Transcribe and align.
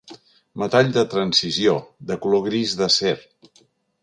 Metall 0.61 0.89
de 0.95 1.03
transició, 1.11 1.75
de 2.13 2.19
color 2.25 2.45
gris 2.49 2.75
d'acer. 2.81 3.15